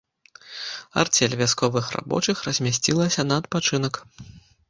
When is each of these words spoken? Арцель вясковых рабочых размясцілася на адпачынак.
Арцель 1.01 1.33
вясковых 1.41 1.85
рабочых 1.97 2.37
размясцілася 2.49 3.21
на 3.29 3.35
адпачынак. 3.43 4.01